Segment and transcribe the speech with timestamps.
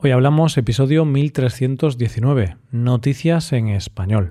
[0.00, 4.30] Hoy hablamos episodio 1319, Noticias en Español.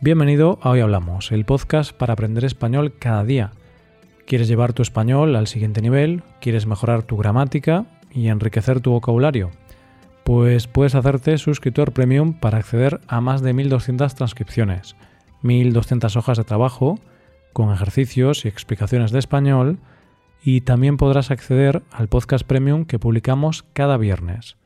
[0.00, 3.52] Bienvenido a Hoy Hablamos, el podcast para aprender español cada día.
[4.26, 6.22] ¿Quieres llevar tu español al siguiente nivel?
[6.40, 9.50] ¿Quieres mejorar tu gramática y enriquecer tu vocabulario?
[10.24, 14.96] Pues puedes hacerte suscriptor premium para acceder a más de 1200 transcripciones
[15.44, 16.98] 1.200 hojas de trabajo
[17.52, 19.78] con ejercicios y explicaciones de español
[20.42, 24.56] y también podrás acceder al podcast premium que publicamos cada viernes.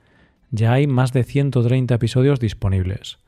[0.51, 3.18] Ya hay más de 130 episodios disponibles.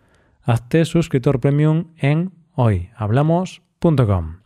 [0.42, 4.36] Hazte suscriptor premium en hoyhablamos.com.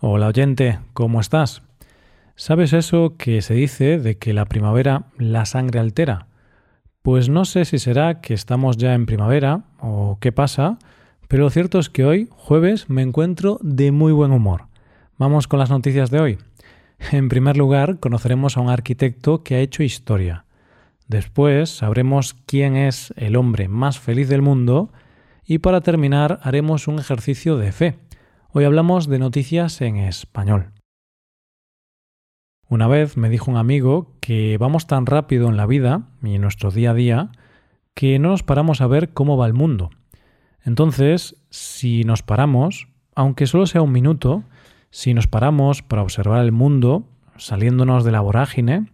[0.00, 1.62] Hola oyente, ¿cómo estás?
[2.36, 6.28] ¿Sabes eso que se dice de que la primavera la sangre altera?
[7.02, 10.78] Pues no sé si será que estamos ya en primavera o qué pasa,
[11.28, 14.68] pero lo cierto es que hoy, jueves, me encuentro de muy buen humor.
[15.18, 16.38] Vamos con las noticias de hoy.
[17.12, 20.46] En primer lugar, conoceremos a un arquitecto que ha hecho historia.
[21.06, 24.90] Después sabremos quién es el hombre más feliz del mundo
[25.44, 27.98] y para terminar haremos un ejercicio de fe.
[28.50, 30.72] Hoy hablamos de noticias en español.
[32.68, 36.42] Una vez me dijo un amigo que vamos tan rápido en la vida y en
[36.42, 37.32] nuestro día a día
[37.94, 39.90] que no nos paramos a ver cómo va el mundo.
[40.64, 44.44] Entonces, si nos paramos, aunque solo sea un minuto,
[44.90, 47.04] si nos paramos para observar el mundo,
[47.36, 48.86] saliéndonos de la vorágine,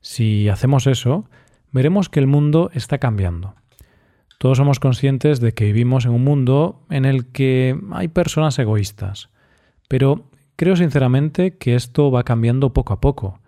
[0.00, 1.28] si hacemos eso,
[1.72, 3.54] veremos que el mundo está cambiando.
[4.38, 9.30] Todos somos conscientes de que vivimos en un mundo en el que hay personas egoístas,
[9.88, 13.40] pero creo sinceramente que esto va cambiando poco a poco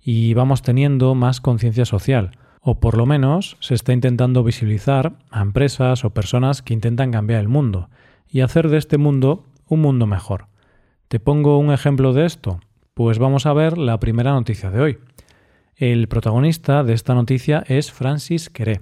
[0.00, 2.32] y vamos teniendo más conciencia social,
[2.62, 7.40] o por lo menos se está intentando visibilizar a empresas o personas que intentan cambiar
[7.40, 7.90] el mundo
[8.28, 10.46] y hacer de este mundo un mundo mejor.
[11.08, 12.60] ¿Te pongo un ejemplo de esto?
[12.94, 14.98] Pues vamos a ver la primera noticia de hoy.
[15.76, 18.80] El protagonista de esta noticia es Francis Queré,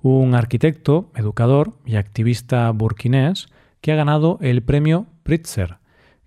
[0.00, 3.48] un arquitecto, educador y activista burkinés
[3.82, 5.76] que ha ganado el premio Pritzker,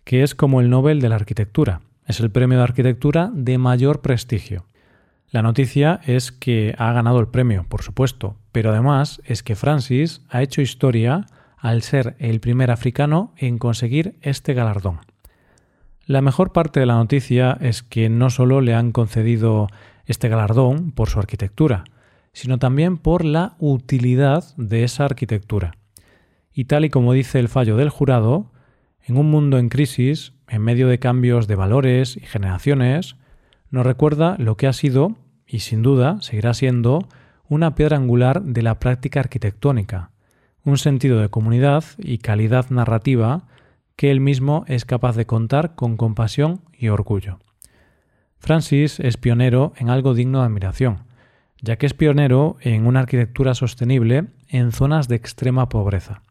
[0.03, 1.81] que es como el Nobel de la Arquitectura.
[2.05, 4.65] Es el premio de arquitectura de mayor prestigio.
[5.33, 10.21] La noticia es que ha ganado el premio, por supuesto, pero además es que Francis
[10.29, 11.25] ha hecho historia
[11.57, 14.99] al ser el primer africano en conseguir este galardón.
[16.05, 19.69] La mejor parte de la noticia es que no solo le han concedido
[20.05, 21.83] este galardón por su arquitectura,
[22.31, 25.77] sino también por la utilidad de esa arquitectura.
[26.53, 28.51] Y tal y como dice el fallo del jurado,
[29.01, 33.15] en un mundo en crisis, en medio de cambios de valores y generaciones,
[33.71, 35.22] nos recuerda lo que ha sido
[35.53, 37.07] y sin duda seguirá siendo
[37.47, 40.09] una piedra angular de la práctica arquitectónica,
[40.65, 43.43] un sentido de comunidad y calidad narrativa
[43.95, 47.37] que él mismo es capaz de contar con compasión y orgullo.
[48.39, 51.03] Francis es pionero en algo digno de admiración,
[51.61, 56.23] ya que es pionero en una arquitectura sostenible en zonas de extrema pobreza.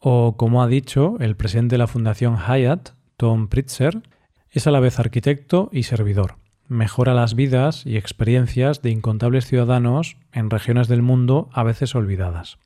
[0.00, 4.02] O, como ha dicho el presidente de la Fundación Hyatt, Tom Pritzker,
[4.50, 6.34] es a la vez arquitecto y servidor
[6.68, 12.58] mejora las vidas y experiencias de incontables ciudadanos en regiones del mundo a veces olvidadas.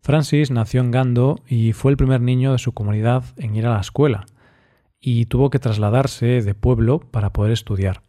[0.00, 3.74] Francis nació en Gando y fue el primer niño de su comunidad en ir a
[3.74, 4.26] la escuela,
[5.00, 8.02] y tuvo que trasladarse de pueblo para poder estudiar.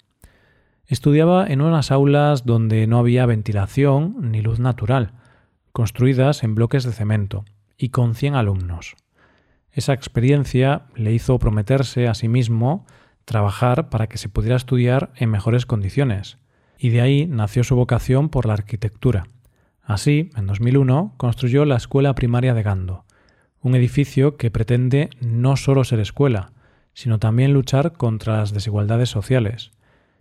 [0.85, 5.13] Estudiaba en unas aulas donde no había ventilación ni luz natural,
[5.71, 7.45] construidas en bloques de cemento,
[7.77, 8.95] y con 100 alumnos.
[9.71, 12.85] Esa experiencia le hizo prometerse a sí mismo
[13.25, 16.37] trabajar para que se pudiera estudiar en mejores condiciones,
[16.77, 19.27] y de ahí nació su vocación por la arquitectura.
[19.83, 23.05] Así, en 2001, construyó la Escuela Primaria de Gando,
[23.61, 26.53] un edificio que pretende no solo ser escuela,
[26.93, 29.71] sino también luchar contra las desigualdades sociales.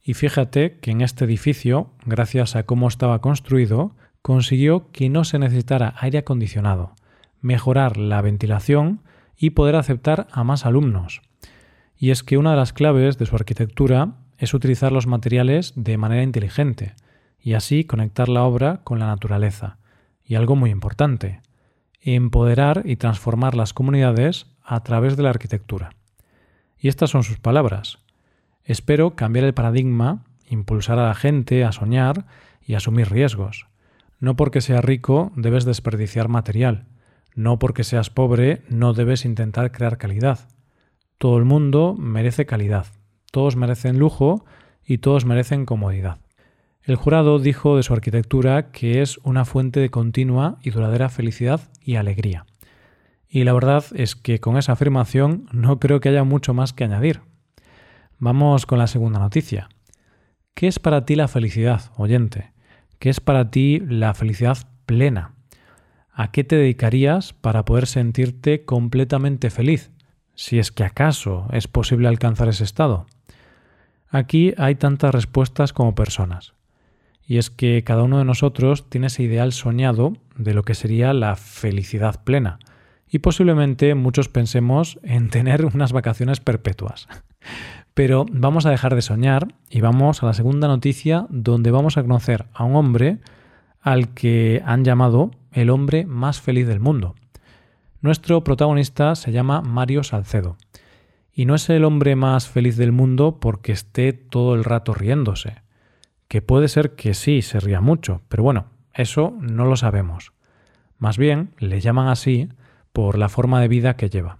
[0.02, 5.38] Y fíjate que en este edificio, gracias a cómo estaba construido, consiguió que no se
[5.38, 6.94] necesitara aire acondicionado,
[7.40, 9.02] mejorar la ventilación
[9.36, 11.22] y poder aceptar a más alumnos,
[11.98, 15.98] y es que una de las claves de su arquitectura es utilizar los materiales de
[15.98, 16.94] manera inteligente
[17.40, 19.78] y así conectar la obra con la naturaleza.
[20.24, 21.40] Y algo muy importante,
[22.00, 25.90] empoderar y transformar las comunidades a través de la arquitectura.
[26.78, 27.98] Y estas son sus palabras.
[28.64, 32.26] Espero cambiar el paradigma, impulsar a la gente a soñar
[32.64, 33.66] y asumir riesgos.
[34.20, 36.86] No porque seas rico debes desperdiciar material.
[37.34, 40.48] No porque seas pobre no debes intentar crear calidad.
[41.18, 42.86] Todo el mundo merece calidad,
[43.32, 44.44] todos merecen lujo
[44.86, 46.20] y todos merecen comodidad.
[46.80, 51.60] El jurado dijo de su arquitectura que es una fuente de continua y duradera felicidad
[51.82, 52.46] y alegría.
[53.28, 56.84] Y la verdad es que con esa afirmación no creo que haya mucho más que
[56.84, 57.20] añadir.
[58.18, 59.68] Vamos con la segunda noticia.
[60.54, 62.52] ¿Qué es para ti la felicidad, oyente?
[63.00, 65.34] ¿Qué es para ti la felicidad plena?
[66.12, 69.90] ¿A qué te dedicarías para poder sentirte completamente feliz?
[70.38, 73.06] Si es que acaso es posible alcanzar ese estado.
[74.08, 76.54] Aquí hay tantas respuestas como personas.
[77.26, 81.12] Y es que cada uno de nosotros tiene ese ideal soñado de lo que sería
[81.12, 82.60] la felicidad plena.
[83.08, 87.08] Y posiblemente muchos pensemos en tener unas vacaciones perpetuas.
[87.94, 92.02] Pero vamos a dejar de soñar y vamos a la segunda noticia donde vamos a
[92.02, 93.18] conocer a un hombre
[93.80, 97.16] al que han llamado el hombre más feliz del mundo.
[98.00, 100.56] Nuestro protagonista se llama Mario Salcedo.
[101.32, 105.62] Y no es el hombre más feliz del mundo porque esté todo el rato riéndose
[106.28, 110.32] que puede ser que sí se ría mucho, pero bueno, eso no lo sabemos.
[110.98, 112.48] Más bien, le llaman así
[112.92, 114.38] por la forma de vida que lleva.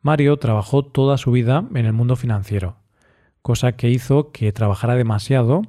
[0.00, 2.76] Mario trabajó toda su vida en el mundo financiero,
[3.42, 5.62] cosa que hizo que trabajara demasiado,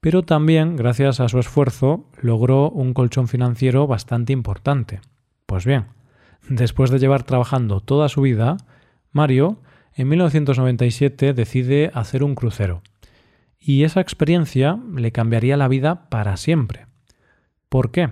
[0.00, 5.00] pero también, gracias a su esfuerzo, logró un colchón financiero bastante importante.
[5.46, 5.86] Pues bien,
[6.48, 8.56] después de llevar trabajando toda su vida,
[9.10, 9.60] Mario,
[9.94, 12.82] en 1997 decide hacer un crucero
[13.64, 16.86] y esa experiencia le cambiaría la vida para siempre.
[17.68, 18.10] ¿Por qué?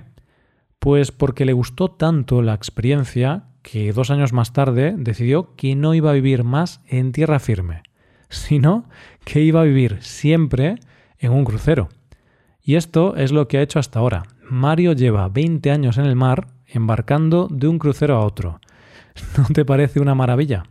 [0.78, 5.94] Pues porque le gustó tanto la experiencia que dos años más tarde decidió que no
[5.94, 7.82] iba a vivir más en tierra firme,
[8.28, 8.88] sino
[9.24, 10.76] que iba a vivir siempre
[11.18, 11.88] en un crucero.
[12.62, 14.22] Y esto es lo que ha hecho hasta ahora.
[14.48, 18.60] Mario lleva 20 años en el mar embarcando de un crucero a otro.
[19.38, 20.64] ¿No te parece una maravilla?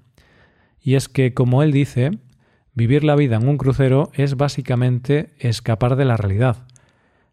[0.81, 2.11] Y es que, como él dice,
[2.79, 6.65] Vivir la vida en un crucero es básicamente escapar de la realidad.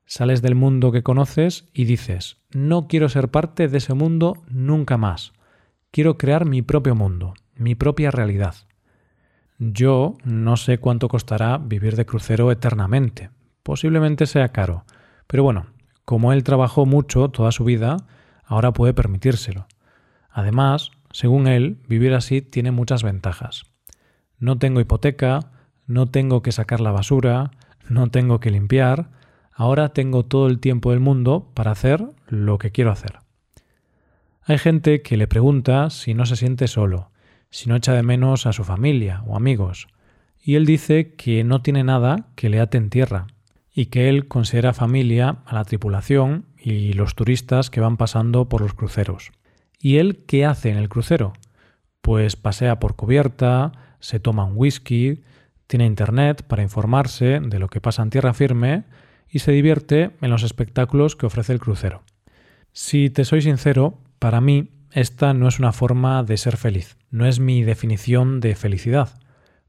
[0.05, 4.97] Sales del mundo que conoces y dices, no quiero ser parte de ese mundo nunca
[4.97, 5.35] más.
[5.93, 8.57] Quiero crear mi propio mundo, mi propia realidad.
[9.61, 13.31] Yo no sé cuánto costará vivir de crucero eternamente.
[13.62, 14.85] Posiblemente sea caro.
[15.29, 15.67] Pero bueno,
[16.05, 17.99] como él trabajó mucho toda su vida,
[18.47, 19.67] ahora puede permitírselo.
[20.31, 23.65] Además, según él, vivir así tiene muchas ventajas.
[24.39, 25.51] No tengo hipoteca,
[25.87, 27.51] no tengo que sacar la basura,
[27.89, 29.11] no tengo que limpiar,
[29.53, 33.21] ahora tengo todo el tiempo del mundo para hacer lo que quiero hacer.
[34.43, 37.11] Hay gente que le pregunta si no se siente solo,
[37.51, 39.89] si no echa de menos a su familia o amigos,
[40.43, 43.27] y él dice que no tiene nada que le ate en tierra,
[43.76, 48.62] y que él considera familia a la tripulación y los turistas que van pasando por
[48.62, 49.32] los cruceros.
[49.78, 51.34] ¿Y él qué hace en el crucero?
[52.00, 55.20] Pues pasea por cubierta, se toma un whisky,
[55.67, 58.84] tiene internet para informarse de lo que pasa en tierra firme
[59.28, 62.02] y se divierte en los espectáculos que ofrece el crucero.
[62.73, 67.26] Si te soy sincero, para mí esta no es una forma de ser feliz, no
[67.26, 69.20] es mi definición de felicidad,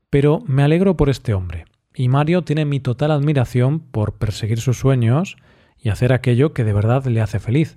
[0.10, 1.66] pero me alegro por este hombre,
[2.00, 5.36] y Mario tiene mi total admiración por perseguir sus sueños
[5.80, 7.76] y hacer aquello que de verdad le hace feliz,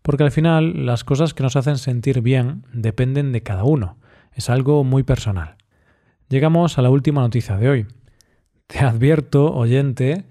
[0.00, 3.98] porque al final las cosas que nos hacen sentir bien dependen de cada uno,
[4.32, 5.56] es algo muy personal.
[6.30, 7.86] Llegamos a la última noticia de hoy.
[8.68, 10.24] Te advierto, oyente,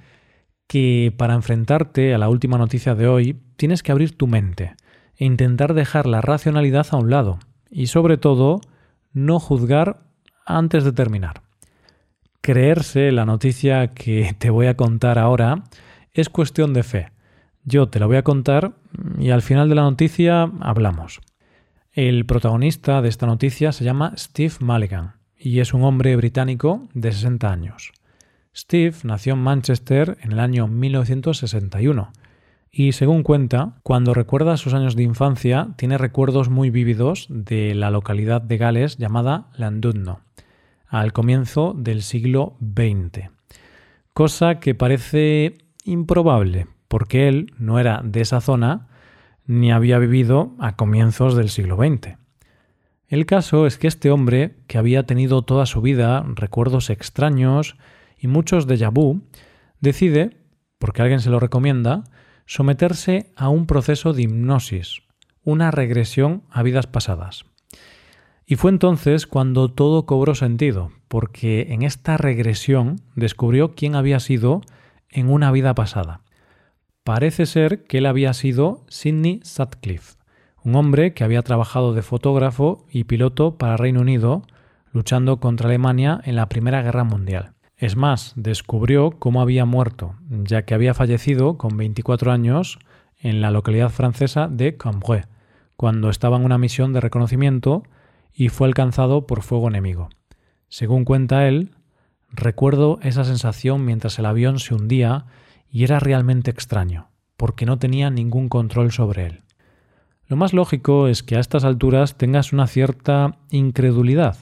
[0.65, 4.75] que para enfrentarte a la última noticia de hoy tienes que abrir tu mente
[5.15, 7.37] e intentar dejar la racionalidad a un lado
[7.69, 8.61] y sobre todo
[9.13, 10.07] no juzgar
[10.43, 11.46] antes de terminar.
[12.47, 15.65] Creerse la noticia que te voy a contar ahora
[16.13, 17.11] es cuestión de fe.
[17.65, 18.71] Yo te la voy a contar
[19.19, 21.19] y al final de la noticia hablamos.
[21.91, 27.11] El protagonista de esta noticia se llama Steve Mulligan y es un hombre británico de
[27.11, 27.91] 60 años.
[28.55, 32.13] Steve nació en Manchester en el año 1961
[32.71, 37.91] y según cuenta, cuando recuerda sus años de infancia, tiene recuerdos muy vívidos de la
[37.91, 40.21] localidad de Gales llamada Landudno,
[40.87, 43.29] al comienzo del siglo XX.
[44.13, 48.87] Cosa que parece improbable, porque él no era de esa zona
[49.45, 52.17] ni había vivido a comienzos del siglo XX.
[53.07, 57.77] El caso es que este hombre, que había tenido toda su vida recuerdos extraños
[58.17, 59.21] y muchos déjà vu,
[59.79, 60.37] decide,
[60.77, 62.03] porque alguien se lo recomienda,
[62.45, 65.03] someterse a un proceso de hipnosis,
[65.43, 67.45] una regresión a vidas pasadas.
[68.49, 74.61] Y fue entonces cuando todo cobró sentido, porque en esta regresión descubrió quién había sido
[75.09, 76.21] en una vida pasada.
[77.03, 80.15] Parece ser que él había sido Sidney Sutcliffe,
[80.63, 84.43] un hombre que había trabajado de fotógrafo y piloto para Reino Unido,
[84.93, 87.51] luchando contra Alemania en la Primera Guerra Mundial.
[87.75, 92.79] Es más, descubrió cómo había muerto, ya que había fallecido con 24 años
[93.19, 95.25] en la localidad francesa de Cambrai,
[95.75, 97.83] cuando estaba en una misión de reconocimiento
[98.33, 100.09] y fue alcanzado por fuego enemigo.
[100.69, 101.71] Según cuenta él,
[102.31, 105.25] recuerdo esa sensación mientras el avión se hundía
[105.69, 109.41] y era realmente extraño, porque no tenía ningún control sobre él.
[110.27, 114.37] Lo más lógico es que a estas alturas tengas una cierta incredulidad,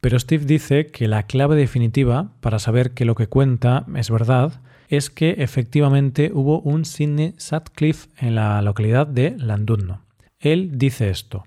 [0.00, 4.60] pero Steve dice que la clave definitiva para saber que lo que cuenta es verdad
[4.88, 10.02] es que efectivamente hubo un Sidney Sutcliffe en la localidad de Landudno.
[10.38, 11.44] Él dice esto.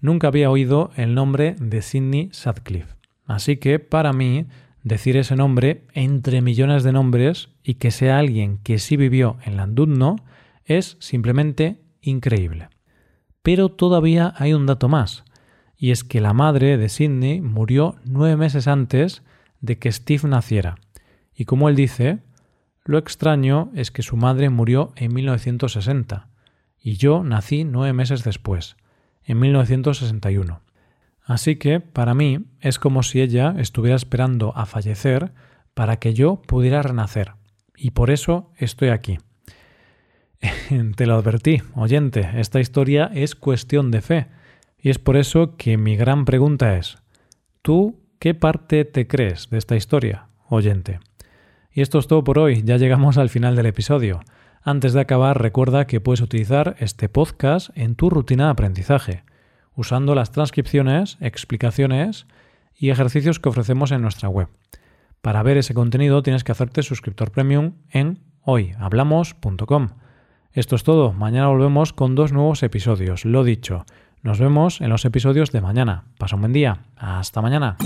[0.00, 2.94] Nunca había oído el nombre de Sidney Sutcliffe.
[3.26, 4.46] Así que, para mí,
[4.82, 9.56] decir ese nombre entre millones de nombres y que sea alguien que sí vivió en
[9.56, 10.16] Landudno
[10.64, 12.68] es simplemente increíble.
[13.42, 15.24] Pero todavía hay un dato más,
[15.76, 19.22] y es que la madre de Sidney murió nueve meses antes
[19.60, 20.76] de que Steve naciera.
[21.34, 22.20] Y como él dice,
[22.84, 26.28] lo extraño es que su madre murió en 1960
[26.80, 28.76] y yo nací nueve meses después,
[29.28, 30.60] en 1961.
[31.22, 35.32] Así que, para mí, es como si ella estuviera esperando a fallecer
[35.74, 37.34] para que yo pudiera renacer.
[37.76, 39.18] Y por eso estoy aquí.
[40.96, 44.26] Te lo advertí, oyente, esta historia es cuestión de fe.
[44.80, 46.96] Y es por eso que mi gran pregunta es,
[47.62, 51.00] ¿tú qué parte te crees de esta historia, oyente?
[51.72, 54.20] Y esto es todo por hoy, ya llegamos al final del episodio.
[54.62, 59.24] Antes de acabar, recuerda que puedes utilizar este podcast en tu rutina de aprendizaje,
[59.74, 62.26] usando las transcripciones, explicaciones
[62.76, 64.48] y ejercicios que ofrecemos en nuestra web.
[65.22, 69.88] Para ver ese contenido tienes que hacerte suscriptor premium en hoyhablamos.com.
[70.52, 73.84] Esto es todo, mañana volvemos con dos nuevos episodios, lo dicho.
[74.22, 76.04] Nos vemos en los episodios de mañana.
[76.18, 76.80] Pasa un buen día.
[76.96, 77.76] Hasta mañana.